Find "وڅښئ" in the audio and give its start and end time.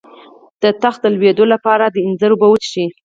2.49-2.87